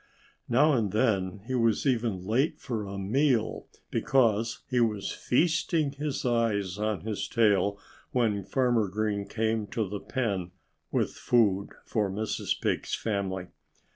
[0.49, 6.25] Now and then he was even late for a meal, because he was feasting his
[6.25, 7.79] eyes on his tail
[8.11, 10.53] when Farmer Green came to the pen
[10.91, 12.59] with food for Mrs.
[12.59, 13.49] Pig's family.